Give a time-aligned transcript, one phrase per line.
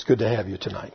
[0.00, 0.94] It's good to have you tonight.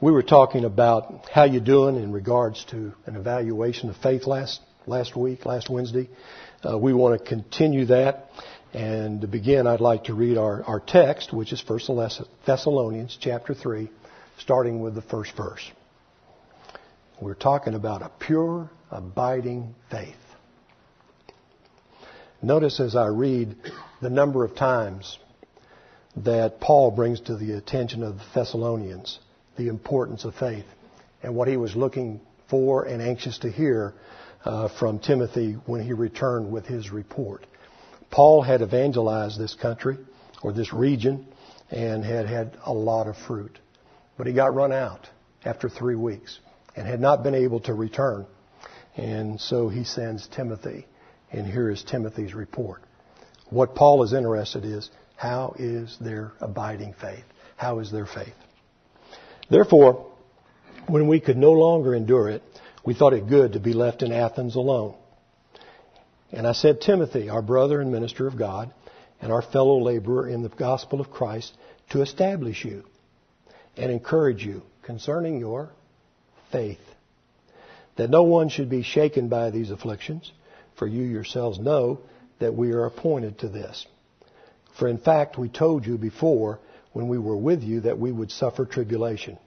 [0.00, 4.62] We were talking about how you doing in regards to an evaluation of faith last
[4.86, 6.08] last week, last Wednesday.
[6.64, 8.30] Uh, we want to continue that.
[8.72, 11.80] And to begin, I'd like to read our, our text, which is 1
[12.46, 13.90] Thessalonians chapter 3,
[14.38, 15.70] starting with the first verse.
[17.20, 20.16] We're talking about a pure, abiding faith.
[22.44, 23.56] Notice as I read
[24.02, 25.18] the number of times
[26.18, 29.18] that Paul brings to the attention of the Thessalonians
[29.56, 30.66] the importance of faith
[31.22, 32.20] and what he was looking
[32.50, 33.94] for and anxious to hear
[34.44, 37.46] uh, from Timothy when he returned with his report.
[38.10, 39.96] Paul had evangelized this country
[40.42, 41.26] or this region
[41.70, 43.58] and had had a lot of fruit.
[44.18, 45.08] But he got run out
[45.46, 46.38] after three weeks
[46.76, 48.26] and had not been able to return.
[48.96, 50.86] And so he sends Timothy,
[51.34, 52.82] and here is Timothy's report.
[53.50, 57.24] What Paul is interested in is how is their abiding faith?
[57.56, 58.34] How is their faith?
[59.50, 60.10] Therefore,
[60.86, 62.42] when we could no longer endure it,
[62.84, 64.94] we thought it good to be left in Athens alone.
[66.32, 68.72] And I said, Timothy, our brother and minister of God,
[69.20, 71.52] and our fellow laborer in the gospel of Christ,
[71.90, 72.84] to establish you
[73.76, 75.70] and encourage you concerning your
[76.52, 76.80] faith,
[77.96, 80.30] that no one should be shaken by these afflictions,
[80.76, 82.00] for you yourselves know
[82.38, 83.86] that we are appointed to this.
[84.78, 86.58] For in fact, we told you before
[86.92, 89.38] when we were with you that we would suffer tribulation,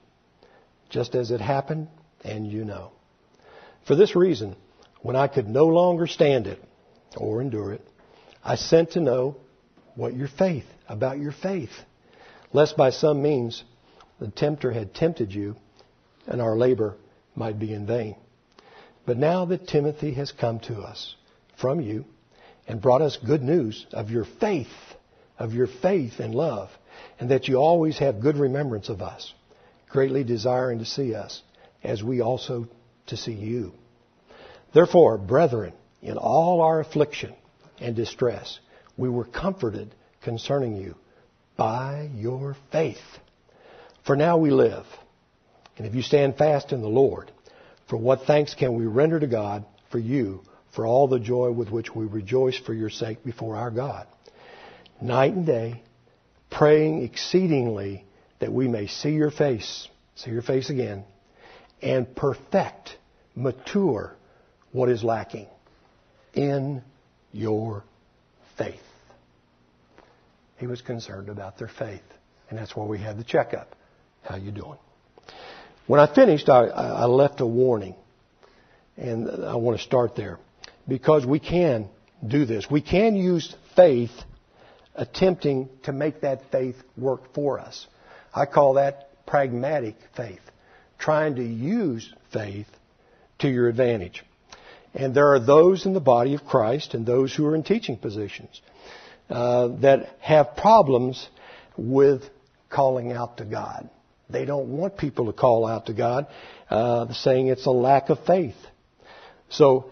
[0.88, 1.88] just as it happened,
[2.24, 2.92] and you know.
[3.86, 4.56] For this reason,
[5.02, 6.62] when I could no longer stand it
[7.16, 7.86] or endure it,
[8.44, 9.36] I sent to know
[9.94, 11.72] what your faith, about your faith,
[12.52, 13.64] lest by some means
[14.18, 15.56] the tempter had tempted you
[16.26, 16.96] and our labor
[17.34, 18.16] might be in vain.
[19.06, 21.14] But now that Timothy has come to us
[21.60, 22.04] from you
[22.66, 24.66] and brought us good news of your faith,
[25.38, 26.70] of your faith and love,
[27.18, 29.32] and that you always have good remembrance of us,
[29.88, 31.42] greatly desiring to see us,
[31.82, 32.68] as we also
[33.06, 33.72] to see you.
[34.74, 37.34] Therefore, brethren, in all our affliction
[37.80, 38.58] and distress,
[38.96, 40.94] we were comforted concerning you
[41.56, 42.98] by your faith.
[44.04, 44.86] For now we live.
[45.76, 47.30] And if you stand fast in the Lord,
[47.88, 50.42] for what thanks can we render to God for you
[50.74, 54.06] for all the joy with which we rejoice for your sake before our God?
[55.00, 55.82] Night and day,
[56.50, 58.04] praying exceedingly
[58.40, 61.04] that we may see your face, see your face again,
[61.82, 62.96] and perfect,
[63.34, 64.14] mature
[64.72, 65.46] what is lacking
[66.34, 66.82] in
[67.32, 67.84] your
[68.56, 68.80] faith.
[70.58, 72.02] He was concerned about their faith.
[72.50, 73.76] And that's why we had the checkup.
[74.22, 74.78] How you doing?
[75.86, 77.94] When I finished, I, I left a warning.
[78.96, 80.38] And I want to start there.
[80.88, 81.88] Because we can
[82.26, 82.70] do this.
[82.70, 84.10] We can use faith
[84.94, 87.86] attempting to make that faith work for us.
[88.34, 90.40] I call that pragmatic faith.
[90.98, 92.66] Trying to use faith
[93.40, 94.24] to your advantage.
[94.94, 97.96] And there are those in the body of Christ and those who are in teaching
[97.96, 98.60] positions
[99.30, 101.28] uh, that have problems
[101.76, 102.22] with
[102.70, 103.88] calling out to God.
[104.30, 106.26] They don't want people to call out to God,
[106.68, 108.56] uh, saying it's a lack of faith.
[109.50, 109.90] So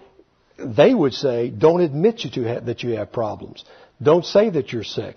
[0.59, 3.65] they would say, don't admit you have, that you have problems.
[4.03, 5.17] Don't say that you're sick.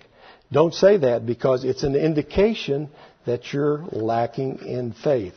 [0.52, 2.88] Don't say that because it's an indication
[3.26, 5.34] that you're lacking in faith.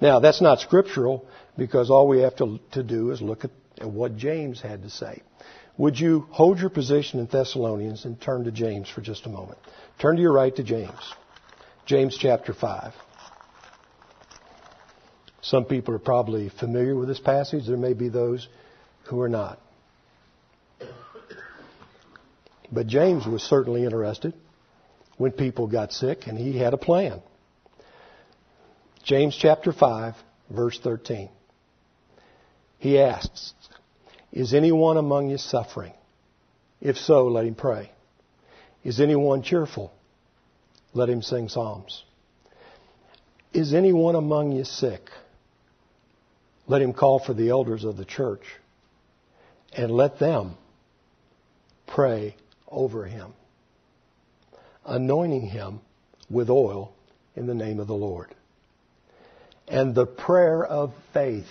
[0.00, 1.26] Now, that's not scriptural
[1.56, 4.90] because all we have to, to do is look at and what James had to
[4.90, 5.22] say.
[5.76, 9.58] Would you hold your position in Thessalonians and turn to James for just a moment?
[9.98, 11.14] Turn to your right to James.
[11.86, 12.92] James chapter 5.
[15.40, 17.66] Some people are probably familiar with this passage.
[17.66, 18.46] There may be those
[19.04, 19.58] who are not.
[22.72, 24.32] But James was certainly interested
[25.18, 27.20] when people got sick, and he had a plan.
[29.04, 30.14] James chapter 5,
[30.50, 31.28] verse 13.
[32.78, 33.52] He asks,
[34.32, 35.92] Is anyone among you suffering?
[36.80, 37.92] If so, let him pray.
[38.82, 39.92] Is anyone cheerful?
[40.94, 42.04] Let him sing psalms.
[43.52, 45.02] Is anyone among you sick?
[46.66, 48.42] Let him call for the elders of the church
[49.74, 50.56] and let them
[51.86, 52.36] pray
[52.68, 53.32] over him,
[54.84, 55.80] anointing him
[56.30, 56.92] with oil
[57.36, 58.34] in the name of the Lord.
[59.68, 61.46] And the prayer of faith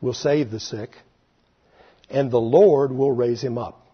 [0.00, 0.90] will save the sick,
[2.10, 3.86] and the Lord will raise him up.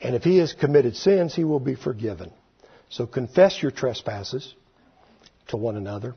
[0.00, 2.30] And if he has committed sins, he will be forgiven.
[2.90, 4.54] So confess your trespasses
[5.48, 6.14] to one another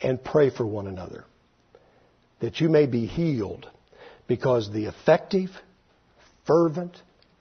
[0.00, 1.24] and pray for one another
[2.40, 3.68] that you may be healed
[4.30, 5.50] because the effective,
[6.46, 6.96] fervent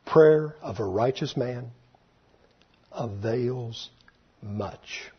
[0.07, 1.69] prayer of a righteous man
[2.91, 3.91] avails
[4.41, 5.12] much.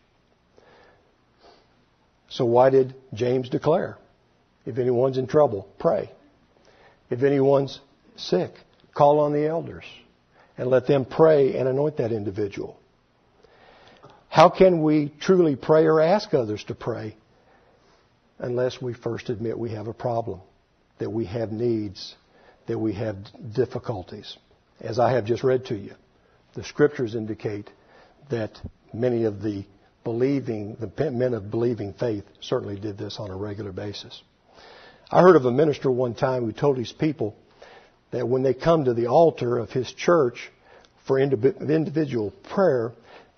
[2.27, 3.97] So why did James declare?
[4.65, 6.11] If anyone's in trouble, pray.
[7.09, 7.79] If anyone's
[8.17, 8.51] sick,
[8.93, 9.85] call on the elders
[10.57, 12.77] and let them pray and anoint that individual.
[14.27, 17.15] How can we truly pray or ask others to pray
[18.39, 20.41] unless we first admit we have a problem,
[21.01, 22.15] that we have needs,
[22.67, 23.17] that we have
[23.53, 24.37] difficulties?
[24.79, 25.95] As I have just read to you,
[26.53, 27.71] the scriptures indicate
[28.29, 28.51] that
[28.93, 29.65] many of the
[30.03, 34.21] believing, the men of believing faith certainly did this on a regular basis.
[35.09, 37.35] I heard of a minister one time who told his people
[38.11, 40.51] that when they come to the altar of his church
[41.07, 42.91] for individual prayer,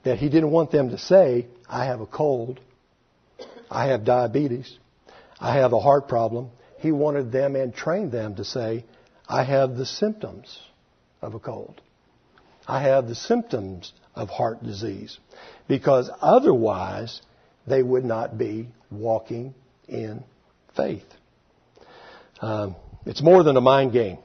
[0.03, 2.59] that he didn't want them to say, I have a cold,
[3.71, 4.77] I have diabetes,
[5.39, 6.51] I have a heart problem.
[6.83, 8.83] He wanted them and trained them to say,
[9.25, 10.59] I have the symptoms
[11.21, 11.79] of a cold.
[12.67, 15.17] I have the symptoms of heart disease.
[15.69, 17.21] Because otherwise,
[17.65, 19.53] they would not be walking
[19.87, 20.25] in
[20.75, 21.05] faith.
[22.41, 22.75] Um,
[23.05, 24.17] it's more than a mind game.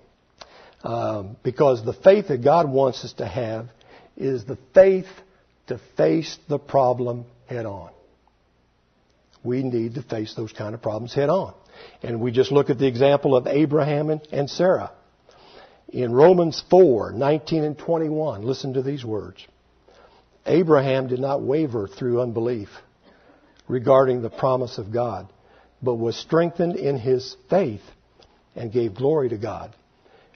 [0.82, 3.68] Um, because the faith that God wants us to have
[4.16, 5.06] is the faith
[5.68, 7.90] to face the problem head on.
[9.44, 11.54] We need to face those kind of problems head on.
[12.02, 14.92] And we just look at the example of Abraham and, Sarah.
[15.88, 19.44] In Romans 4, 19 and 21, listen to these words.
[20.46, 22.68] Abraham did not waver through unbelief
[23.68, 25.28] regarding the promise of God,
[25.82, 27.82] but was strengthened in his faith
[28.56, 29.74] and gave glory to God,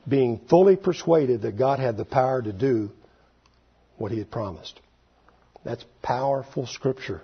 [0.07, 2.91] being fully persuaded that God had the power to do
[3.97, 4.79] what he had promised.
[5.65, 7.23] That's powerful scripture.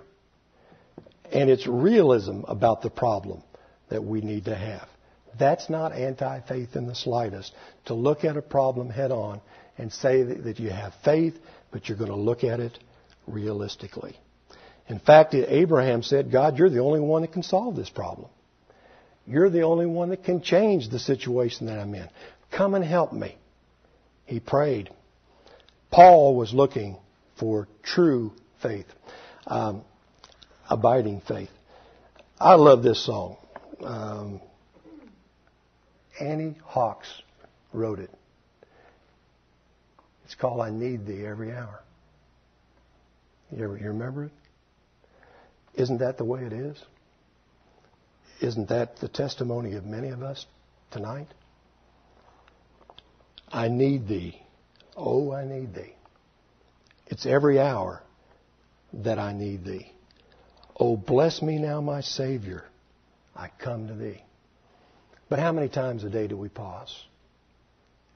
[1.31, 3.43] And it's realism about the problem
[3.89, 4.87] that we need to have.
[5.37, 7.53] That's not anti faith in the slightest.
[7.85, 9.41] To look at a problem head on
[9.77, 11.37] and say that you have faith,
[11.71, 12.77] but you're going to look at it
[13.27, 14.17] realistically.
[14.87, 18.29] In fact, Abraham said, God, you're the only one that can solve this problem.
[19.27, 22.09] You're the only one that can change the situation that I'm in.
[22.51, 23.37] Come and help me.
[24.25, 24.89] He prayed.
[25.91, 26.97] Paul was looking
[27.39, 28.87] for true faith,
[29.45, 29.83] um,
[30.69, 31.49] abiding faith.
[32.39, 33.37] I love this song.
[33.83, 34.41] Um,
[36.19, 37.07] Annie Hawks
[37.73, 38.09] wrote it.
[40.25, 41.81] It's called I Need Thee Every Hour.
[43.51, 44.31] You, ever, you remember it?
[45.75, 46.77] Isn't that the way it is?
[48.41, 50.45] Isn't that the testimony of many of us
[50.91, 51.27] tonight?
[53.51, 54.39] I need thee.
[54.95, 55.95] Oh, I need thee.
[57.07, 58.03] It's every hour
[58.93, 59.91] that I need thee.
[60.79, 62.68] Oh, bless me now, my Savior.
[63.39, 64.21] I come to thee.
[65.29, 66.93] But how many times a day do we pause?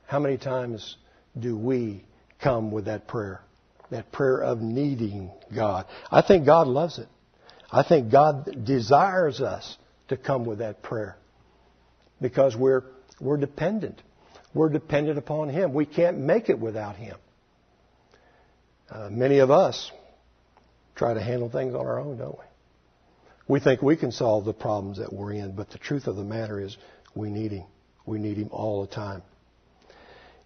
[0.05, 0.97] How many times
[1.39, 2.03] do we
[2.41, 3.41] come with that prayer?
[3.89, 5.85] That prayer of needing God.
[6.11, 7.07] I think God loves it.
[7.71, 9.77] I think God desires us
[10.09, 11.17] to come with that prayer
[12.19, 12.83] because we're,
[13.21, 14.01] we're dependent.
[14.53, 15.73] We're dependent upon Him.
[15.73, 17.15] We can't make it without Him.
[18.89, 19.89] Uh, many of us
[20.95, 22.45] try to handle things on our own, don't we?
[23.47, 26.23] We think we can solve the problems that we're in, but the truth of the
[26.23, 26.77] matter is
[27.13, 27.65] we need Him.
[28.05, 29.21] We need Him all the time.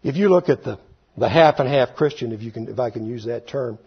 [0.04, 0.80] If you look at the,
[1.18, 3.78] the half and half Christian, if you can, if I can use that term,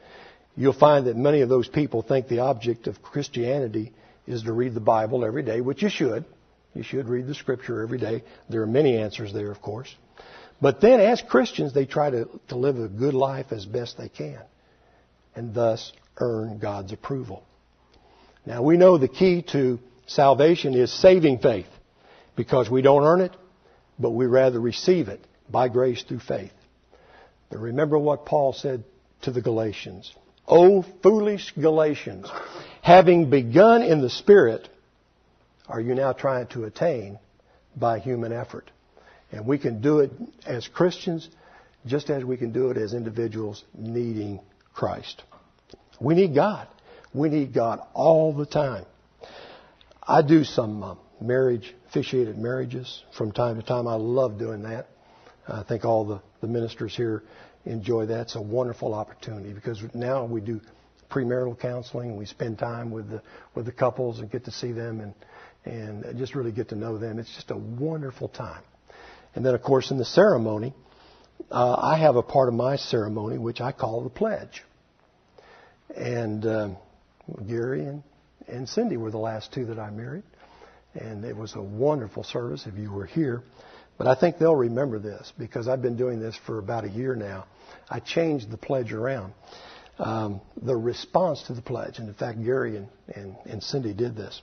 [0.57, 3.93] you'll find that many of those people think the object of Christianity
[4.27, 6.25] is to read the Bible every day, which you should.
[6.75, 8.23] You should read the Scripture every day.
[8.49, 9.93] There are many answers there, of course.
[10.61, 14.09] But then, as Christians, they try to, to live a good life as best they
[14.09, 14.41] can,
[15.35, 17.45] and thus earn God's approval.
[18.51, 19.79] Now, we know the key to
[20.09, 21.69] salvation is saving faith,
[22.35, 23.31] because we don't earn it,
[23.97, 26.51] but we rather receive it by grace through faith.
[27.49, 28.83] But remember what Paul said
[29.23, 30.13] to the Galatians.
[30.49, 32.29] O foolish Galatians,
[32.83, 34.69] having begun in the Spirit,
[35.69, 37.21] are you now trying to attain
[37.77, 38.69] by human effort?
[39.31, 40.11] And we can do it
[40.45, 41.29] as Christians
[41.87, 44.41] just as we can do it as individuals needing
[44.75, 45.23] Christ.
[46.01, 46.67] We need God.
[47.13, 48.85] We need God all the time.
[50.03, 53.87] I do some uh, marriage, officiated marriages from time to time.
[53.87, 54.89] I love doing that.
[55.49, 57.23] I think all the, the ministers here
[57.65, 58.21] enjoy that.
[58.23, 60.61] It's a wonderful opportunity because now we do
[61.11, 62.17] premarital counseling.
[62.17, 63.23] We spend time with the
[63.55, 65.15] with the couples and get to see them and
[65.65, 67.19] and just really get to know them.
[67.19, 68.63] It's just a wonderful time.
[69.35, 70.75] And then, of course, in the ceremony,
[71.51, 74.63] uh, I have a part of my ceremony which I call the pledge.
[75.95, 76.69] And uh,
[77.47, 78.03] Gary and,
[78.49, 80.25] and Cindy were the last two that I married,
[80.95, 82.67] and it was a wonderful service.
[82.67, 83.43] If you were here,
[84.01, 87.15] But I think they'll remember this because I've been doing this for about a year
[87.15, 87.45] now.
[87.87, 89.35] I changed the pledge around.
[89.99, 94.17] Um, the response to the pledge, and in fact, Gary and, and, and Cindy did
[94.17, 94.41] this.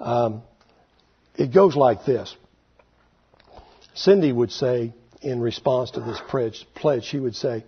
[0.00, 0.42] Um,
[1.36, 2.34] it goes like this.
[3.94, 7.62] Cindy would say, in response to this pledge, pledge she would say,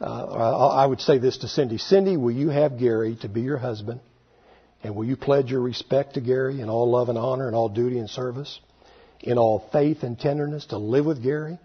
[0.00, 3.58] uh, I would say this to Cindy Cindy, will you have Gary to be your
[3.58, 4.00] husband?
[4.82, 7.68] And will you pledge your respect to Gary in all love and honor and all
[7.68, 8.60] duty and service?
[9.20, 11.58] In all faith and tenderness to live with Gary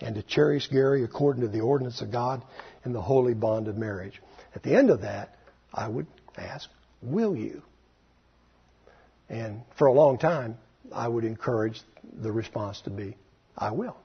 [0.00, 2.42] and to cherish Gary according to the ordinance of God
[2.84, 4.20] in the holy bond of marriage.
[4.54, 5.36] At the end of that,
[5.72, 6.06] I would
[6.36, 6.68] ask,
[7.02, 7.62] will you?
[9.28, 10.56] And for a long time,
[10.92, 11.80] I would encourage
[12.12, 13.16] the response to be,
[13.56, 13.96] I will.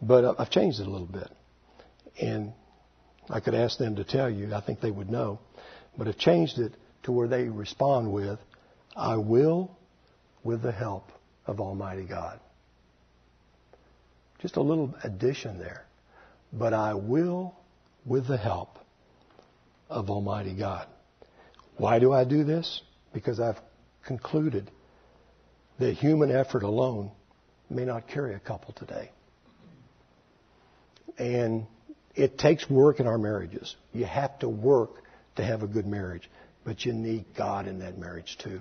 [0.00, 1.28] But I've changed it a little bit.
[2.20, 2.52] And
[3.30, 5.38] I could ask them to tell you, I think they would know.
[5.96, 6.72] But I've changed it
[7.04, 8.38] to where they respond with,
[8.96, 9.76] I will
[10.42, 11.10] with the help
[11.46, 12.40] of Almighty God.
[14.40, 15.84] Just a little addition there.
[16.52, 17.54] But I will
[18.04, 18.78] with the help
[19.90, 20.86] of Almighty God.
[21.76, 22.82] Why do I do this?
[23.12, 23.60] Because I've
[24.04, 24.70] concluded
[25.78, 27.10] that human effort alone
[27.70, 29.10] may not carry a couple today.
[31.18, 31.66] And
[32.14, 33.76] it takes work in our marriages.
[33.92, 35.02] You have to work
[35.36, 36.28] to have a good marriage,
[36.64, 38.60] but you need God in that marriage too.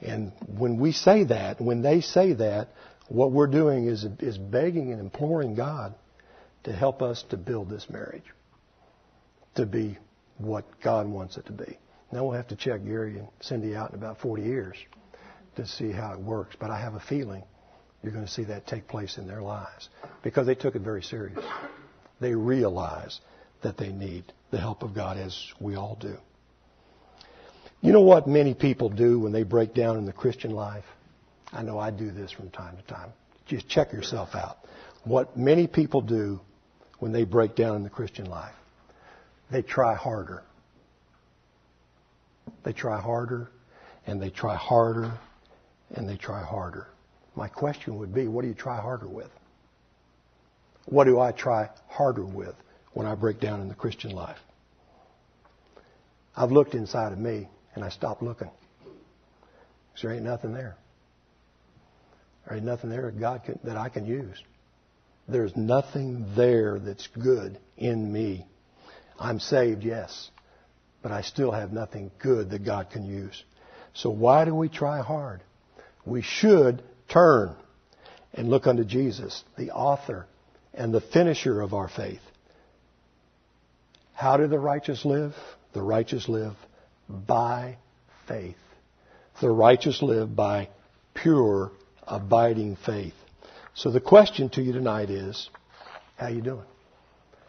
[0.00, 2.68] And when we say that, when they say that,
[3.08, 5.94] what we're doing is, is begging and imploring God
[6.64, 8.24] to help us to build this marriage
[9.56, 9.98] to be
[10.38, 11.78] what God wants it to be.
[12.12, 14.76] Now we'll have to check Gary and Cindy out in about 40 years
[15.56, 16.56] to see how it works.
[16.58, 17.42] But I have a feeling
[18.02, 19.88] you're going to see that take place in their lives
[20.22, 21.44] because they took it very serious.
[22.20, 23.20] They realize
[23.62, 26.16] that they need the help of God as we all do.
[27.80, 30.84] You know what many people do when they break down in the Christian life?
[31.52, 33.10] I know I do this from time to time.
[33.46, 34.58] Just check yourself out.
[35.04, 36.40] What many people do
[36.98, 38.54] when they break down in the Christian life,
[39.50, 40.42] they try harder.
[42.64, 43.50] They try harder
[44.06, 45.18] and they try harder
[45.94, 46.86] and they try harder.
[47.34, 49.30] My question would be, what do you try harder with?
[50.86, 52.54] What do I try harder with
[52.92, 54.38] when I break down in the Christian life?
[56.36, 58.50] I've looked inside of me and I stopped looking.
[59.88, 60.76] Because there ain't nothing there.
[62.46, 64.42] There ain't nothing there that God can, that I can use.
[65.28, 68.46] There's nothing there that's good in me.
[69.18, 70.30] I'm saved, yes,
[71.02, 73.44] but I still have nothing good that God can use.
[73.94, 75.42] So why do we try hard?
[76.04, 77.54] We should turn
[78.32, 80.26] and look unto Jesus, the author
[80.74, 82.20] and the finisher of our faith.
[84.14, 85.34] How do the righteous live?
[85.72, 86.54] The righteous live
[87.08, 87.78] by
[88.28, 88.56] faith.
[89.40, 90.68] The righteous live by
[91.14, 91.72] pure,
[92.06, 93.14] abiding faith.
[93.74, 95.48] So the question to you tonight is,
[96.16, 96.66] how you doing?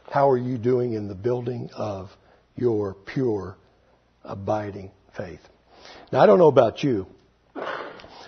[0.10, 2.10] How are you doing in the building of
[2.56, 3.58] your pure,
[4.24, 5.42] abiding faith?
[6.12, 7.08] Now I don't know about you,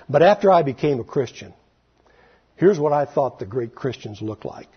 [0.10, 1.54] but after I became a Christian,
[2.58, 4.68] here's what I thought the great Christians looked like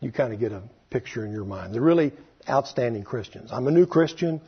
[0.00, 1.74] you kind of get a picture in your mind.
[1.74, 2.12] They're really
[2.48, 3.50] outstanding Christians.
[3.52, 4.40] I'm a new Christian,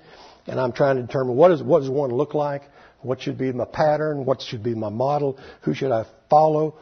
[0.46, 2.62] and I'm trying to determine what, is, what does one look like,
[3.00, 6.78] what should be my pattern, what should be my model, who should I follow,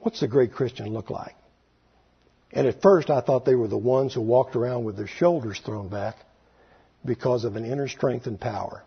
[0.00, 1.34] what's a great Christian look like?
[2.52, 5.60] And at first I thought they were the ones who walked around with their shoulders
[5.64, 6.16] thrown back
[7.04, 8.82] because of an inner strength and power.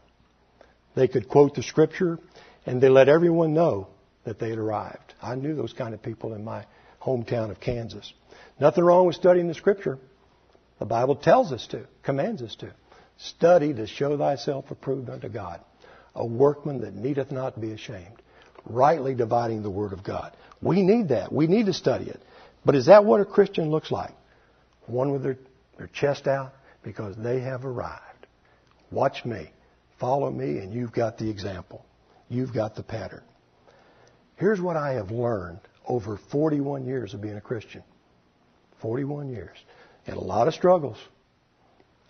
[0.95, 2.19] They could quote the scripture
[2.65, 3.87] and they let everyone know
[4.23, 5.13] that they had arrived.
[5.21, 6.65] I knew those kind of people in my
[7.01, 8.13] hometown of Kansas.
[8.61, 9.97] Nothing wrong with studying the Scripture.
[10.77, 12.71] The Bible tells us to, commands us to.
[13.17, 15.61] Study to show thyself approved unto God,
[16.13, 18.21] a workman that needeth not be ashamed,
[18.65, 20.37] rightly dividing the Word of God.
[20.61, 21.33] We need that.
[21.33, 22.21] We need to study it.
[22.63, 24.13] But is that what a Christian looks like?
[24.85, 25.37] One with their,
[25.79, 26.53] their chest out
[26.83, 28.27] because they have arrived.
[28.91, 29.49] Watch me.
[29.99, 31.83] Follow me, and you've got the example.
[32.29, 33.23] You've got the pattern.
[34.35, 37.81] Here's what I have learned over 41 years of being a Christian.
[38.81, 39.57] 41 years.
[40.05, 40.97] And a lot of struggles,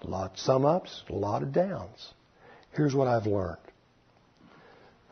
[0.02, 2.14] a lot some ups, a lot of downs.
[2.72, 3.58] Here's what I've learned.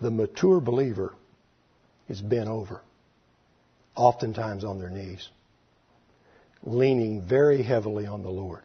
[0.01, 1.13] The mature believer
[2.07, 2.81] is bent over,
[3.95, 5.27] oftentimes on their knees,
[6.63, 8.63] leaning very heavily on the Lord.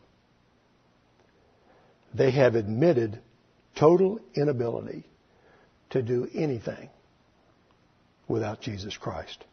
[2.15, 3.19] They have admitted
[3.75, 5.05] total inability
[5.91, 6.89] to do anything
[8.29, 9.45] without Jesus Christ.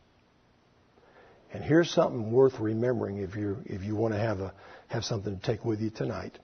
[1.53, 4.53] And here's something worth remembering if you if you want to have a
[4.87, 6.37] have something to take with you tonight.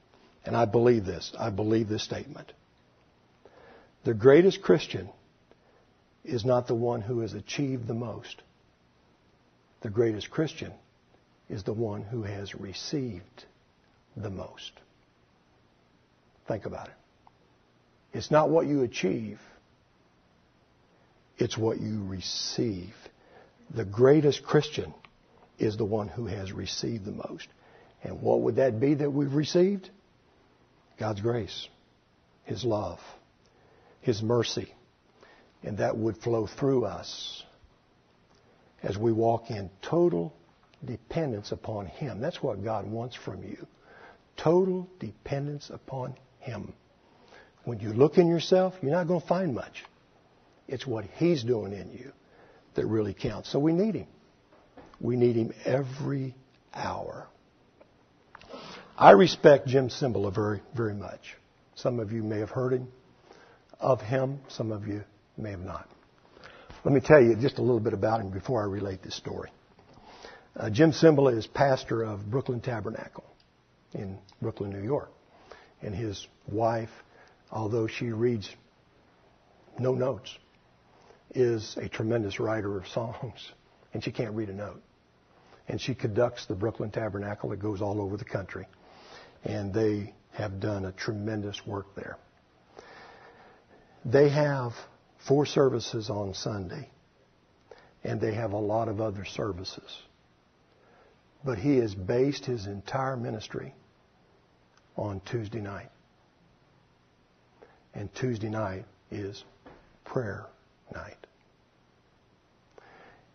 [0.45, 1.33] And I believe this.
[1.37, 2.51] I believe this statement.
[4.05, 5.09] The greatest Christian
[6.23, 8.41] is not the one who has achieved the most,
[9.81, 10.73] the greatest Christian
[11.49, 13.45] is the one who has received
[14.15, 14.71] the most.
[16.47, 16.93] Think about it.
[18.13, 19.39] It's not what you achieve,
[21.37, 22.93] it's what you receive.
[23.73, 24.93] The greatest Christian
[25.59, 27.47] is the one who has received the most.
[28.03, 29.89] And what would that be that we've received?
[30.97, 31.67] God's grace,
[32.43, 32.99] His love,
[34.01, 34.73] His mercy.
[35.63, 37.43] And that would flow through us
[38.83, 40.33] as we walk in total
[40.85, 42.21] dependence upon Him.
[42.21, 43.67] That's what God wants from you.
[44.37, 46.73] Total dependence upon Him.
[47.65, 49.83] When you look in yourself, you're not going to find much.
[50.67, 52.13] It's what He's doing in you
[52.77, 53.51] that really counts.
[53.51, 54.07] So we need Him.
[54.99, 56.33] We need Him every
[56.73, 57.27] hour.
[58.97, 61.35] I respect Jim Cymbala very, very much.
[61.75, 62.87] Some of you may have heard him,
[63.79, 64.39] of him.
[64.47, 65.03] Some of you
[65.37, 65.87] may have not.
[66.83, 69.51] Let me tell you just a little bit about him before I relate this story.
[70.55, 73.25] Uh, Jim Cymbala is pastor of Brooklyn Tabernacle
[73.93, 75.11] in Brooklyn, New York.
[75.83, 76.89] And his wife,
[77.51, 78.49] although she reads
[79.77, 80.35] no notes,
[81.35, 83.51] is a tremendous writer of songs.
[83.93, 84.81] And she can't read a note.
[85.67, 88.67] And she conducts the Brooklyn Tabernacle that goes all over the country
[89.43, 92.17] and they have done a tremendous work there.
[94.05, 94.73] They have
[95.27, 96.89] four services on Sunday,
[98.03, 100.01] and they have a lot of other services.
[101.43, 103.73] But he has based his entire ministry
[104.95, 105.89] on Tuesday night.
[107.93, 109.43] And Tuesday night is
[110.03, 110.45] prayer
[110.93, 111.17] night,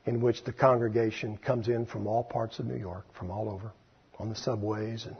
[0.07, 3.73] in which the congregation comes in from all parts of New York, from all over,
[4.19, 5.17] on the subways and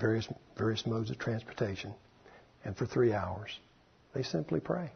[0.00, 1.94] various, various modes of transportation,
[2.64, 3.50] and for three hours,
[4.14, 4.90] they simply pray.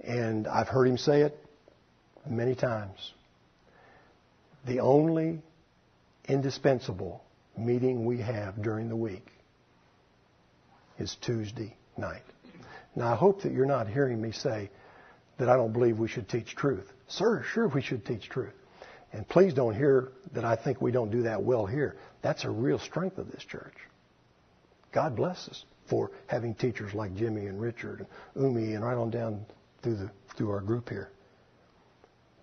[0.00, 1.38] And I've heard him say it
[2.28, 3.12] many times.
[4.66, 5.40] The only
[6.28, 7.22] indispensable
[7.56, 9.26] meeting we have during the week
[10.98, 12.22] is Tuesday night.
[12.96, 14.70] Now, I hope that you're not hearing me say
[15.38, 16.90] that I don't believe we should teach truth.
[17.08, 18.54] Sir, sure we should teach truth.
[19.12, 21.96] And please don't hear that I think we don't do that well here.
[22.22, 23.74] That's a real strength of this church.
[24.92, 29.10] God bless us for having teachers like Jimmy and Richard and Umi and right on
[29.10, 29.44] down
[29.82, 31.10] through the through our group here.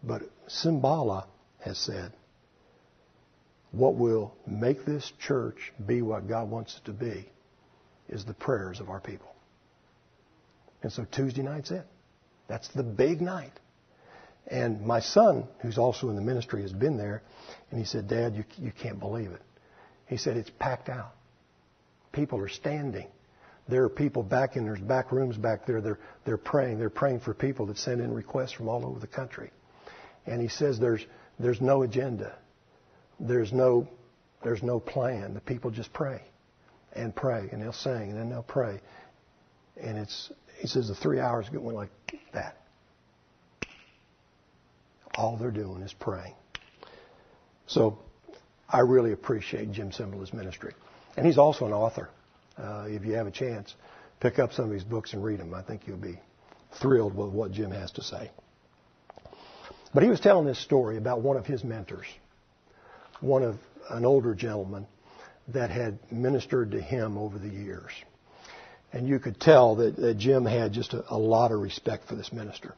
[0.03, 1.25] But Cymbala
[1.59, 2.13] has said,
[3.71, 7.29] what will make this church be what God wants it to be
[8.07, 9.32] is the prayers of our people.
[10.83, 11.85] And so Tuesday night's it.
[12.47, 13.53] That's the big night.
[14.47, 17.23] And my son, who's also in the ministry, has been there,
[17.71, 19.41] and he said, Dad, you, you can't believe it.
[20.07, 21.13] He said, it's packed out.
[22.11, 23.07] People are standing.
[23.69, 25.79] There are people back in there's back rooms back there.
[25.79, 26.79] They're, they're praying.
[26.79, 29.51] They're praying for people that send in requests from all over the country.
[30.25, 31.05] And he says there's,
[31.39, 32.35] there's no agenda.
[33.19, 33.87] There's no,
[34.43, 35.33] there's no plan.
[35.33, 36.21] The people just pray
[36.93, 38.81] and pray and they'll sing and then they'll pray.
[39.81, 40.31] And it's,
[40.63, 41.89] he says the three hours went like
[42.31, 42.55] that.
[45.13, 46.35] All they're doing is praying.
[47.67, 47.99] So
[48.69, 50.73] I really appreciate Jim Cymbala's ministry.
[51.17, 52.07] And he's also an author.
[52.57, 53.75] Uh, if you have a chance,
[54.21, 55.53] pick up some of his books and read them.
[55.53, 56.17] I think you'll be
[56.81, 58.31] thrilled with what Jim has to say.
[59.93, 62.07] But he was telling this story about one of his mentors,
[63.19, 63.57] one of
[63.89, 64.87] an older gentleman
[65.49, 67.91] that had ministered to him over the years.
[68.93, 72.15] And you could tell that, that Jim had just a, a, lot of respect for
[72.15, 72.75] this minister.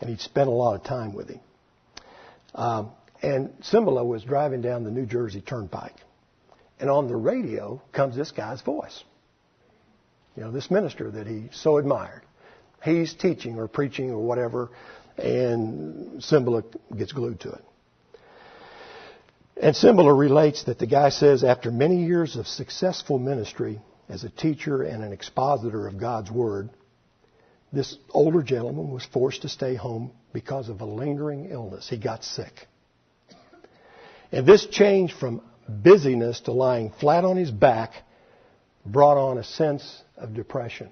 [0.00, 1.40] And he'd spent a lot of time with him.
[2.54, 5.96] Um, and Cymbala was driving down the New Jersey Turnpike.
[6.78, 9.02] And on the radio comes this guy's voice.
[10.36, 12.22] You know, this minister that he so admired.
[12.82, 14.70] He's teaching or preaching or whatever,
[15.18, 16.64] and Cymbala
[16.96, 17.64] gets glued to it.
[19.60, 24.28] And Cymbala relates that the guy says, after many years of successful ministry as a
[24.28, 26.70] teacher and an expositor of God's Word,
[27.72, 31.88] this older gentleman was forced to stay home because of a lingering illness.
[31.88, 32.52] He got sick.
[34.32, 37.92] And this change from busyness to lying flat on his back
[38.84, 40.90] brought on a sense of depression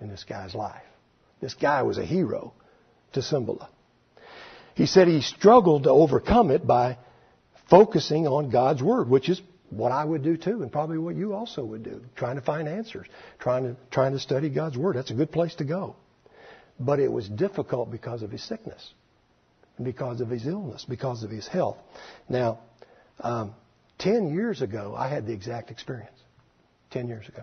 [0.00, 0.82] in this guy's life.
[1.40, 2.52] This guy was a hero
[3.12, 3.68] to Cymbala.
[4.74, 6.98] He said he struggled to overcome it by
[7.70, 11.34] focusing on God's Word, which is what I would do too, and probably what you
[11.34, 13.06] also would do, trying to find answers,
[13.38, 14.96] trying to, trying to study God's Word.
[14.96, 15.96] That's a good place to go.
[16.80, 18.92] But it was difficult because of his sickness,
[19.82, 21.76] because of his illness, because of his health.
[22.28, 22.60] Now,
[23.20, 23.54] um,
[23.98, 26.16] 10 years ago, I had the exact experience.
[26.90, 27.42] 10 years ago.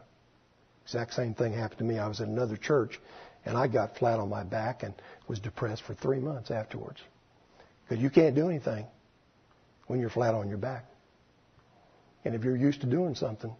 [0.85, 1.99] Exact same thing happened to me.
[1.99, 2.99] I was at another church,
[3.43, 4.93] and I got flat on my back and
[5.27, 7.01] was depressed for three months afterwards.
[7.83, 8.85] Because you can't do anything
[9.87, 10.85] when you're flat on your back.
[12.25, 13.53] And if you're used to doing something,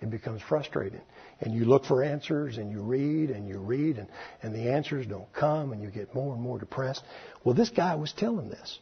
[0.00, 1.00] it becomes frustrating.
[1.40, 4.08] And you look for answers and you read and you read and,
[4.42, 7.02] and the answers don't come and you get more and more depressed.
[7.44, 8.78] Well, this guy was telling this.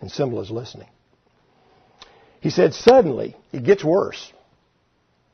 [0.00, 0.88] And is listening.
[2.40, 4.32] He said, suddenly, it gets worse.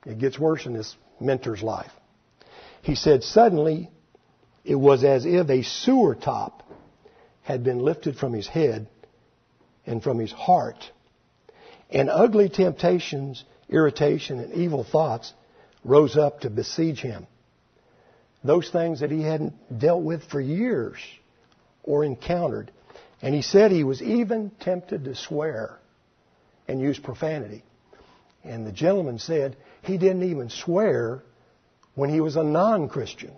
[0.06, 1.90] It gets worse in this mentor's life.
[2.80, 3.90] He said, suddenly,
[4.64, 6.62] it was as if a sewer top
[7.42, 8.88] had been lifted from his head
[9.84, 10.90] and from his heart.
[11.94, 15.32] And ugly temptations, irritation, and evil thoughts
[15.84, 17.28] rose up to besiege him.
[18.42, 20.98] Those things that he hadn't dealt with for years
[21.84, 22.72] or encountered.
[23.22, 25.78] And he said he was even tempted to swear
[26.66, 27.62] and use profanity.
[28.42, 31.22] And the gentleman said he didn't even swear
[31.94, 33.32] when he was a non Christian.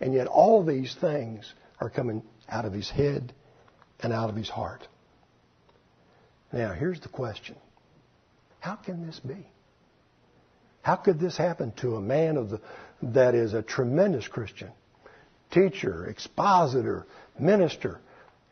[0.00, 3.34] And yet all these things are coming out of his head
[3.98, 4.86] and out of his heart.
[6.52, 7.56] Now, here's the question
[8.60, 9.46] How can this be?
[10.82, 12.60] How could this happen to a man of the,
[13.02, 14.70] that is a tremendous Christian,
[15.50, 17.06] teacher, expositor,
[17.38, 18.00] minister,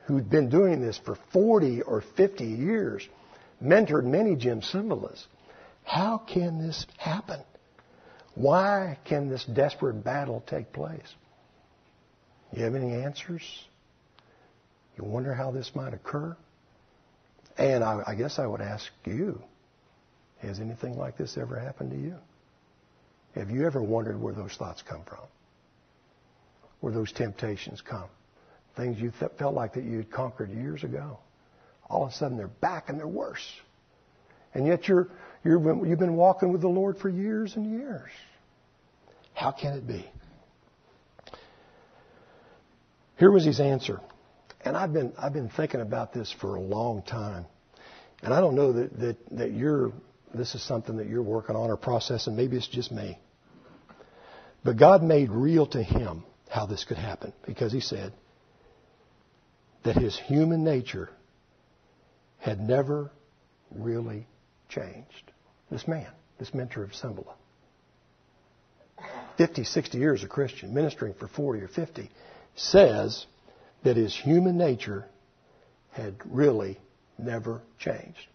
[0.06, 3.06] who'd been doing this for 40 or 50 years,
[3.62, 5.24] mentored many Jim Cymbalas?
[5.84, 7.40] How can this happen?
[8.34, 11.14] Why can this desperate battle take place?
[12.52, 13.42] You have any answers?
[14.96, 16.36] You wonder how this might occur?
[17.58, 19.42] And I, I guess I would ask you,
[20.38, 22.14] has anything like this ever happened to you?
[23.34, 25.24] Have you ever wondered where those thoughts come from?
[26.80, 28.08] Where those temptations come?
[28.76, 31.18] Things you th- felt like that you had conquered years ago.
[31.90, 33.44] All of a sudden they're back and they're worse.
[34.54, 35.08] And yet you're,
[35.44, 38.10] you're, you've been walking with the Lord for years and years.
[39.34, 40.08] How can it be?
[43.18, 44.00] Here was his answer.
[44.68, 47.46] And I've been, I've been thinking about this for a long time.
[48.22, 49.92] And I don't know that, that, that you're,
[50.34, 52.36] this is something that you're working on or processing.
[52.36, 53.18] Maybe it's just me.
[54.62, 58.12] But God made real to him how this could happen because he said
[59.84, 61.08] that his human nature
[62.36, 63.10] had never
[63.70, 64.26] really
[64.68, 65.32] changed.
[65.70, 67.32] This man, this mentor of Cymbala.
[69.38, 72.10] 50, 60 years a Christian, ministering for 40 or 50,
[72.54, 73.24] says
[73.82, 75.06] that his human nature
[75.92, 76.78] had really
[77.18, 78.26] never changed.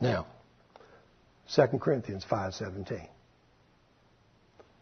[0.00, 0.26] Now,
[1.54, 3.08] 2 Corinthians 5:17.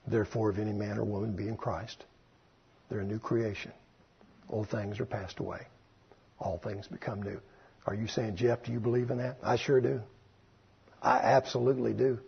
[0.06, 2.04] Therefore, if any man or woman be in Christ,
[2.88, 3.72] they're a new creation.
[4.50, 5.66] Old things are passed away.
[6.38, 7.40] All things become new.
[7.86, 9.38] Are you saying, Jeff, do you believe in that?
[9.42, 10.02] I sure do.
[11.02, 12.18] I absolutely do.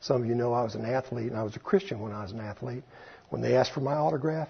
[0.00, 2.22] Some of you know I was an athlete, and I was a Christian when I
[2.22, 2.84] was an athlete.
[3.30, 4.48] When they asked for my autograph,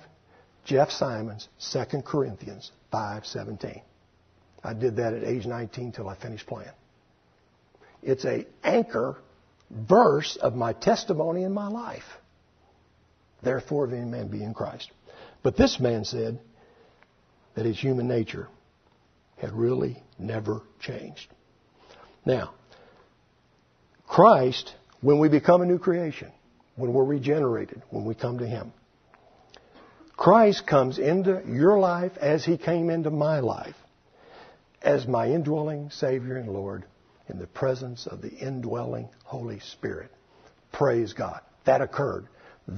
[0.64, 3.83] Jeff Simons, 2 Corinthians 5:17.
[4.62, 6.70] I did that at age 19 till I finished playing.
[8.03, 9.18] It's a anchor
[9.70, 12.05] verse of my testimony in my life.
[13.42, 14.90] Therefore, if any man be in Christ.
[15.42, 16.40] But this man said
[17.55, 18.48] that his human nature
[19.37, 21.29] had really never changed.
[22.24, 22.55] Now,
[24.07, 26.33] Christ, when we become a new creation,
[26.77, 28.72] when we're regenerated, when we come to Him,
[30.16, 33.77] Christ comes into your life as He came into my life,
[34.83, 36.85] as my indwelling Savior and Lord
[37.29, 40.11] in the presence of the indwelling Holy Spirit.
[40.72, 41.40] Praise God.
[41.64, 42.29] That occurred.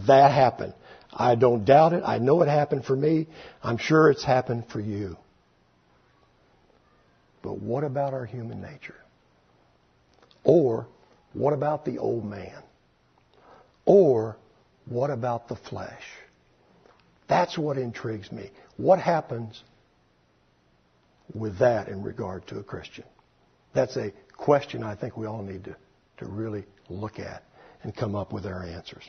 [0.07, 0.75] That happened.
[1.13, 2.03] I don't doubt it.
[2.05, 3.27] I know it happened for me.
[3.63, 5.17] I'm sure it's happened for you.
[7.43, 8.97] But what about our human nature?
[10.43, 10.89] Or
[11.33, 12.63] what about the old man?
[13.85, 14.37] Or
[14.87, 16.03] what about the flesh?
[17.29, 18.51] That's what intrigues me.
[18.77, 19.63] What happens
[21.35, 23.05] with that in regard to a Christian?
[23.75, 25.77] That's a question I think we all need to,
[26.19, 27.43] to really look at
[27.83, 29.03] and come up with our answers.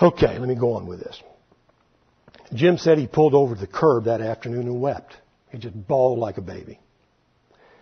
[0.00, 1.22] Okay, let me go on with this.
[2.54, 5.14] Jim said he pulled over the curb that afternoon and wept.
[5.50, 6.80] He just bawled like a baby.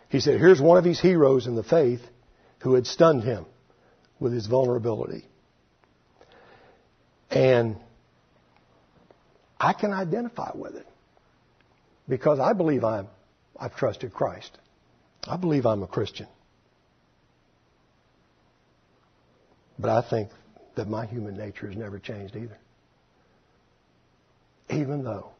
[0.08, 2.00] He said, Here's one of these heroes in the faith
[2.60, 3.46] who had stunned him
[4.18, 5.24] with his vulnerability.
[7.30, 7.76] And
[9.60, 10.86] I can identify with it
[12.08, 13.08] because I believe I'm,
[13.58, 14.56] I've trusted Christ.
[15.24, 16.28] I believe I'm a Christian.
[19.78, 20.30] But I think
[20.76, 22.58] that my human nature has never changed either.
[24.70, 25.30] Even though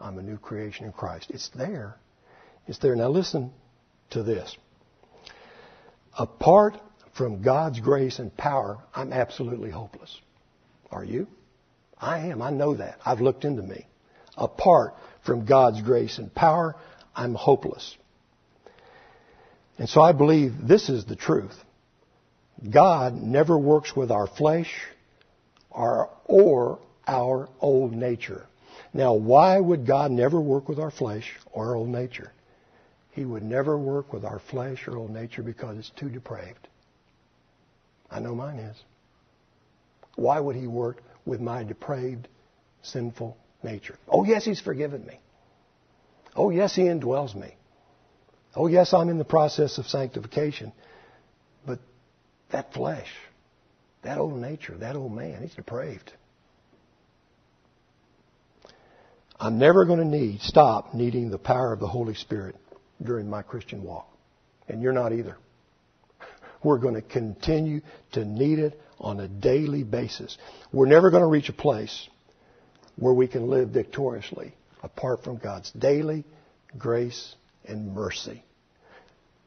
[0.00, 1.30] I'm a new creation in Christ.
[1.30, 1.96] It's there.
[2.66, 2.96] It's there.
[2.96, 3.52] Now listen
[4.10, 4.56] to this.
[6.18, 6.76] Apart
[7.16, 10.18] from God's grace and power, I'm absolutely hopeless.
[10.90, 11.26] Are you?
[12.00, 12.40] I am.
[12.40, 12.98] I know that.
[13.04, 13.86] I've looked into me.
[14.36, 16.76] Apart from God's grace and power,
[17.14, 17.96] I'm hopeless.
[19.78, 21.56] And so I believe this is the truth.
[22.68, 24.70] God never works with our flesh
[25.70, 28.46] or, or our old nature.
[28.92, 32.32] Now, why would God never work with our flesh or our old nature?
[33.12, 36.68] He would never work with our flesh or old nature because it's too depraved.
[38.10, 38.76] I know mine is.
[40.16, 42.28] Why would He work with my depraved,
[42.82, 43.98] sinful nature?
[44.08, 45.20] Oh, yes, He's forgiven me.
[46.34, 47.54] Oh, yes, He indwells me.
[48.54, 50.72] Oh, yes, I'm in the process of sanctification.
[51.64, 51.78] But
[52.50, 53.08] that flesh,
[54.02, 56.12] that old nature, that old man, he's depraved.
[59.38, 62.56] I'm never going to need, stop needing the power of the Holy Spirit
[63.02, 64.08] during my Christian walk.
[64.68, 65.36] And you're not either.
[66.62, 67.80] We're going to continue
[68.12, 70.36] to need it on a daily basis.
[70.72, 72.08] We're never going to reach a place
[72.96, 76.24] where we can live victoriously apart from God's daily
[76.76, 78.42] grace and mercy.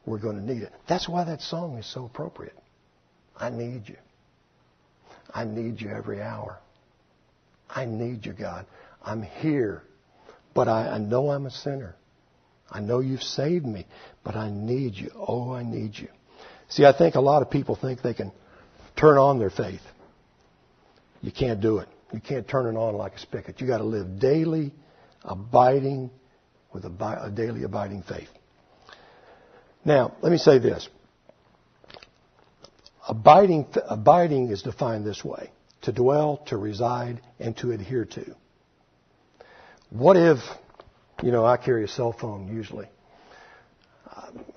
[0.06, 0.74] We're going to need it.
[0.88, 2.58] That's why that song is so appropriate.
[3.38, 3.98] I need you.
[5.34, 6.58] I need you every hour.
[7.70, 8.66] I need you, God.
[9.04, 9.84] I'm here,
[10.54, 11.96] but I, I know I'm a sinner.
[12.70, 13.86] I know you've saved me,
[14.24, 15.12] but I need you.
[15.16, 16.10] Oh, I need you.
[16.70, 18.32] See, I think a lot of people think they can
[18.96, 19.82] turn on their faith.
[21.22, 21.88] You can't do it.
[22.12, 23.62] You can't turn it on like a spigot.
[23.62, 24.74] You got to live daily,
[25.24, 26.12] abiding
[26.74, 28.30] with a, a daily abiding faith.
[29.86, 30.88] Now, let me say this.
[33.08, 38.36] Abiding, abiding is defined this way to dwell, to reside, and to adhere to.
[39.90, 40.38] What if,
[41.22, 42.88] you know, I carry a cell phone usually.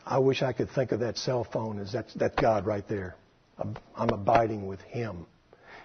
[0.05, 3.17] I wish I could think of that cell phone as that's God right there.
[3.59, 5.27] I'm abiding with Him.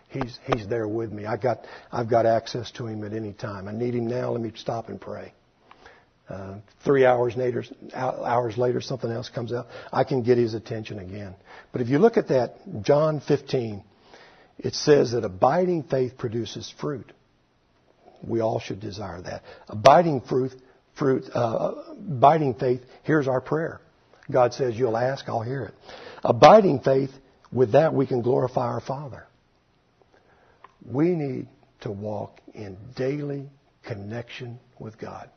[0.10, 1.26] He's, he's there with me.
[1.26, 3.68] I got, I've got access to Him at any time.
[3.68, 4.32] I need Him now.
[4.32, 5.34] Let me stop and pray.
[6.32, 9.68] Uh, three hours later, hours later, something else comes out.
[9.92, 11.36] I can get his attention again.
[11.74, 13.84] But if you look at that, John 15,
[14.60, 17.12] it says that abiding faith produces fruit.
[18.26, 19.44] We all should desire that.
[19.68, 20.54] Abiding fruit,
[20.96, 22.82] fruit, uh, abiding faith.
[23.04, 23.82] Here's our prayer.
[24.30, 25.74] God says, "You'll ask, I'll hear it."
[26.24, 27.12] Abiding faith.
[27.52, 29.26] With that, we can glorify our Father.
[30.86, 31.48] We need
[31.82, 33.50] to walk in daily
[33.84, 35.30] connection with God.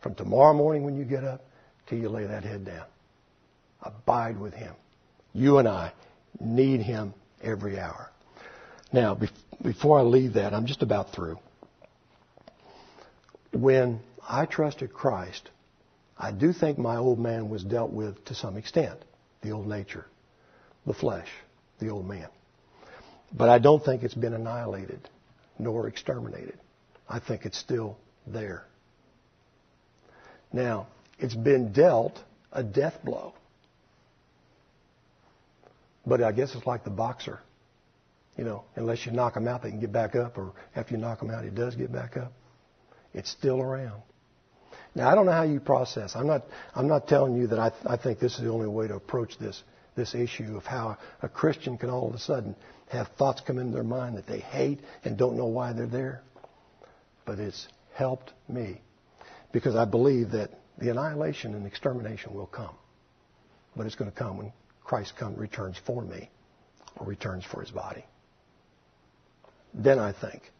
[0.00, 1.44] From tomorrow morning when you get up
[1.86, 2.86] till you lay that head down.
[3.82, 4.74] Abide with Him.
[5.32, 5.92] You and I
[6.40, 8.10] need Him every hour.
[8.92, 9.18] Now,
[9.62, 11.38] before I leave that, I'm just about through.
[13.52, 15.50] When I trusted Christ,
[16.18, 18.98] I do think my old man was dealt with to some extent.
[19.42, 20.06] The old nature,
[20.86, 21.28] the flesh,
[21.78, 22.28] the old man.
[23.32, 25.08] But I don't think it's been annihilated
[25.58, 26.58] nor exterminated.
[27.08, 28.64] I think it's still there.
[30.52, 32.18] Now, it's been dealt
[32.52, 33.34] a death blow.
[36.06, 37.40] But I guess it's like the boxer.
[38.36, 41.00] You know, unless you knock him out, they can get back up, or after you
[41.00, 42.32] knock him out, he does get back up.
[43.14, 44.02] It's still around.
[44.96, 46.16] Now, I don't know how you process.
[46.16, 48.66] I'm not, I'm not telling you that I, th- I think this is the only
[48.66, 49.62] way to approach this,
[49.94, 52.56] this issue of how a Christian can all of a sudden
[52.88, 56.22] have thoughts come into their mind that they hate and don't know why they're there.
[57.26, 58.80] But it's helped me
[59.52, 62.74] because I believe that the annihilation and extermination will come.
[63.76, 66.30] But it's going to come when Christ come, returns for me
[66.96, 68.06] or returns for his body.
[69.74, 70.50] Then I think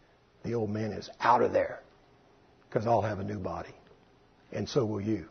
[0.44, 1.80] the old man is out of there
[2.68, 3.72] because I'll have a new body.
[4.52, 5.26] And so will you.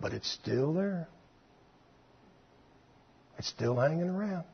[0.00, 1.08] But it's still there.
[3.38, 4.44] It's still hanging around.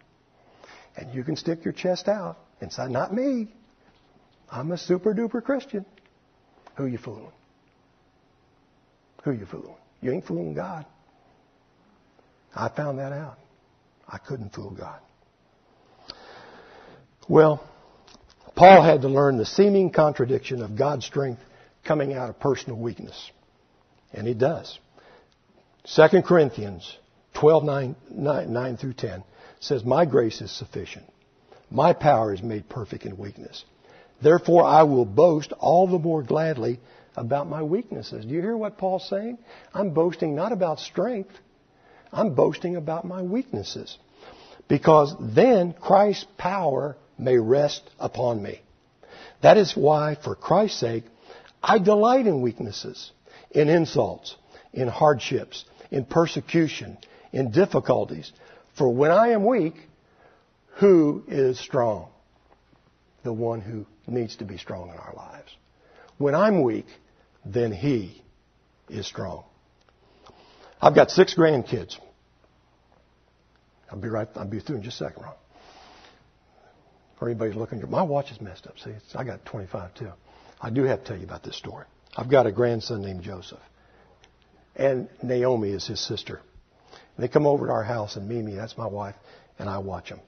[0.96, 3.48] And you can stick your chest out and say, not me.
[4.50, 5.84] I'm a super duper Christian.
[6.76, 7.32] Who are you fooling?
[9.24, 9.76] Who are you fooling?
[10.00, 10.84] You ain't fooling God.
[12.54, 13.38] I found that out.
[14.06, 15.00] I couldn't fool God.
[17.28, 17.66] Well,
[18.54, 21.40] Paul had to learn the seeming contradiction of God's strength
[21.84, 23.30] coming out of personal weakness.
[24.12, 24.78] And he does.
[25.94, 26.96] 2 Corinthians
[27.34, 29.24] 12, 9, 9, 9 through 10
[29.60, 31.04] says, My grace is sufficient.
[31.70, 33.64] My power is made perfect in weakness.
[34.22, 36.80] Therefore I will boast all the more gladly
[37.16, 38.24] about my weaknesses.
[38.24, 39.38] Do you hear what Paul's saying?
[39.72, 41.32] I'm boasting not about strength.
[42.12, 43.98] I'm boasting about my weaknesses.
[44.68, 48.60] Because then Christ's power may rest upon me.
[49.42, 51.04] That is why, for Christ's sake,
[51.66, 53.10] I delight in weaknesses,
[53.50, 54.36] in insults,
[54.74, 56.98] in hardships, in persecution,
[57.32, 58.30] in difficulties.
[58.76, 59.74] For when I am weak,
[60.76, 62.08] who is strong?
[63.22, 65.56] The one who needs to be strong in our lives.
[66.18, 66.86] When I'm weak,
[67.46, 68.22] then He
[68.90, 69.44] is strong.
[70.82, 71.96] I've got six grandkids.
[73.90, 74.28] I'll be right.
[74.36, 75.34] I'll be through in just a second, Ron.
[77.22, 77.82] Or anybody's looking.
[77.90, 78.78] My watch is messed up.
[78.78, 80.12] See, I got 25 too.
[80.64, 81.84] I do have to tell you about this story.
[82.16, 83.60] I've got a grandson named Joseph,
[84.74, 86.40] and Naomi is his sister.
[87.18, 89.14] They come over to our house, and Mimi, that's my wife,
[89.58, 90.20] and I watch them,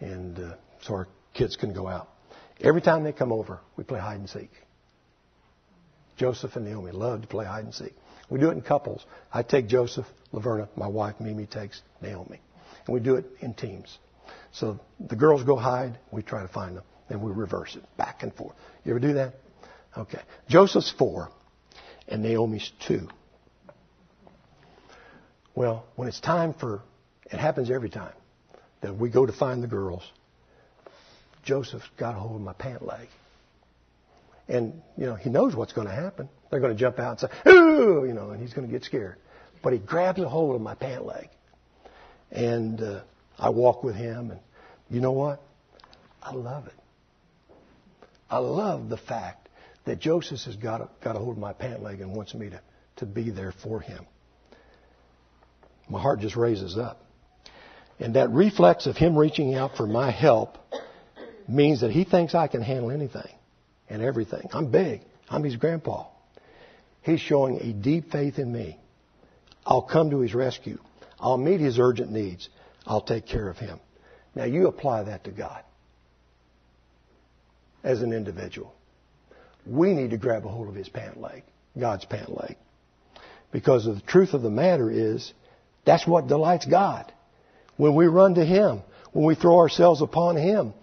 [0.00, 2.08] and uh, so our kids can go out.
[2.62, 4.50] Every time they come over, we play hide and seek.
[6.16, 7.92] Joseph and Naomi love to play hide and seek.
[8.30, 9.04] We do it in couples.
[9.30, 12.40] I take Joseph, Laverna, my wife, Mimi takes Naomi.
[12.86, 13.98] And we do it in teams.
[14.52, 18.22] So the girls go hide, we try to find them, and we reverse it back
[18.22, 18.54] and forth.
[18.84, 19.34] You ever do that?
[19.96, 20.20] Okay.
[20.48, 21.30] Joseph's four,
[22.08, 23.08] and Naomi's two.
[25.54, 26.82] Well, when it's time for,
[27.24, 28.12] it happens every time
[28.82, 30.02] that we go to find the girls.
[31.44, 33.08] Joseph's got a hold of my pant leg.
[34.48, 36.28] And, you know, he knows what's going to happen.
[36.50, 38.84] They're going to jump out and say, ooh, you know, and he's going to get
[38.84, 39.16] scared.
[39.62, 41.28] But he grabs a hold of my pant leg.
[42.30, 43.00] And uh,
[43.38, 44.30] I walk with him.
[44.30, 44.40] And
[44.90, 45.42] you know what?
[46.22, 46.74] I love it.
[48.30, 49.48] I love the fact
[49.84, 52.50] that Joseph has got a, got a hold of my pant leg and wants me
[52.50, 52.60] to,
[52.96, 54.04] to be there for him.
[55.88, 57.02] My heart just raises up.
[58.00, 60.58] And that reflex of him reaching out for my help
[61.48, 63.30] means that he thinks I can handle anything
[63.88, 64.48] and everything.
[64.52, 65.02] I'm big.
[65.30, 66.06] I'm his grandpa.
[67.02, 68.78] He's showing a deep faith in me.
[69.64, 70.78] I'll come to his rescue.
[71.20, 72.48] I'll meet his urgent needs.
[72.84, 73.78] I'll take care of him.
[74.34, 75.62] Now you apply that to God
[77.86, 78.74] as an individual.
[79.64, 81.44] We need to grab a hold of his pant leg,
[81.78, 82.56] God's pant leg.
[83.52, 85.32] Because the truth of the matter is,
[85.84, 87.10] that's what delights God.
[87.76, 90.74] When we run to him, when we throw ourselves upon him,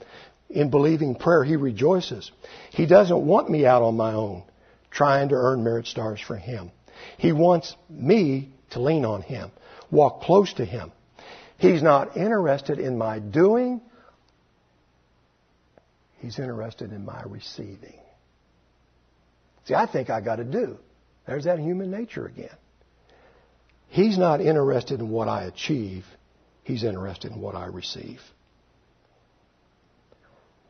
[0.49, 2.31] in believing prayer, he rejoices.
[2.71, 4.43] He doesn't want me out on my own
[4.91, 6.71] trying to earn merit stars for him.
[7.17, 9.51] He wants me to lean on him,
[9.91, 10.91] walk close to him.
[11.57, 13.81] He's not interested in my doing.
[16.23, 17.99] He's interested in my receiving.
[19.65, 20.77] See, I think I got to do.
[21.27, 22.55] There's that human nature again.
[23.89, 26.05] He's not interested in what I achieve.
[26.63, 28.21] He's interested in what I receive.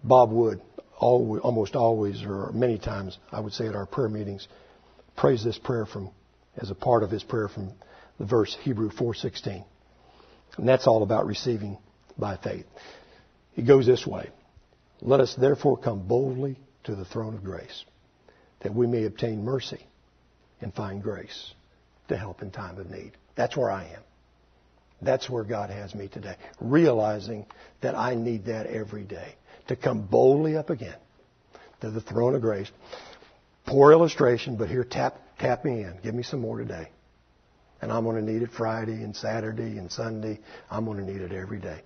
[0.03, 0.59] Bob Wood
[0.99, 4.47] almost always, or many times, I would say at our prayer meetings,
[5.15, 6.09] prays this prayer from
[6.57, 7.73] as a part of his prayer from
[8.17, 9.63] the verse Hebrew 4:16,
[10.57, 11.77] and that's all about receiving
[12.17, 12.65] by faith.
[13.51, 14.31] He goes this way:
[15.05, 17.83] Let us therefore come boldly to the throne of grace,
[18.61, 19.85] that we may obtain mercy
[20.61, 21.53] and find grace
[22.07, 23.11] to help in time of need.
[23.35, 24.01] That's where I am.
[25.01, 27.45] That's where God has me today, realizing
[27.81, 29.35] that I need that every day
[29.67, 30.95] to come boldly up again
[31.81, 32.71] to the throne of grace.
[33.65, 35.99] Poor illustration, but here, tap, tap me in.
[36.01, 36.87] Give me some more today.
[37.81, 40.39] And I'm going to need it Friday and Saturday and Sunday.
[40.71, 41.81] I'm going to need it every day.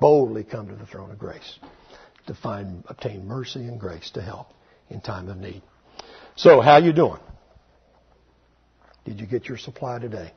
[0.00, 1.60] Boldly come to the throne of grace
[2.26, 4.48] to find, obtain mercy and grace to help
[4.90, 5.62] in time of need.
[6.36, 7.20] So, how you doing?
[9.04, 10.32] Did you get your supply today?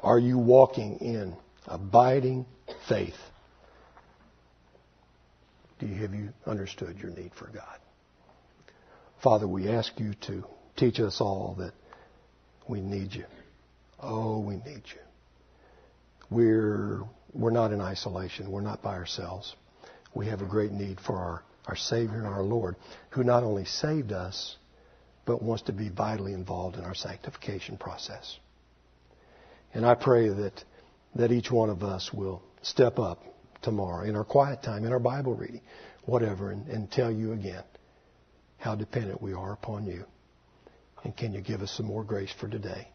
[0.00, 1.36] Are you walking in
[1.66, 2.46] abiding
[2.88, 3.14] faith?
[5.78, 7.78] Do you, have you understood your need for God?
[9.22, 10.44] Father, we ask you to
[10.76, 11.72] teach us all that
[12.68, 13.24] we need you.
[13.98, 15.00] Oh, we need you.
[16.30, 18.50] We're, we're not in isolation.
[18.50, 19.54] We're not by ourselves.
[20.14, 22.76] We have a great need for our, our Savior and our Lord,
[23.10, 24.56] who not only saved us,
[25.24, 28.38] but wants to be vitally involved in our sanctification process.
[29.72, 30.64] And I pray that,
[31.14, 33.22] that each one of us will step up
[33.62, 35.60] tomorrow in our quiet time, in our Bible reading,
[36.04, 37.62] whatever, and, and tell you again
[38.58, 40.04] how dependent we are upon you.
[41.04, 42.88] And can you give us some more grace for today?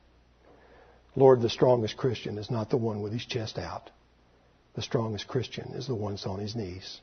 [1.15, 3.89] Lord, the strongest Christian is not the one with his chest out.
[4.75, 6.99] The strongest Christian is the one that's on his knees,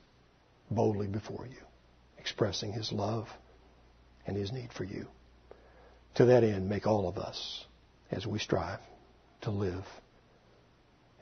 [0.70, 1.64] boldly before you,
[2.18, 3.28] expressing his love
[4.26, 5.06] and his need for you.
[6.16, 7.64] To that end, make all of us,
[8.10, 8.80] as we strive
[9.42, 9.86] to live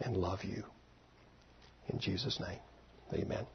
[0.00, 0.64] and love you.
[1.88, 2.58] In Jesus' name,
[3.12, 3.46] amen.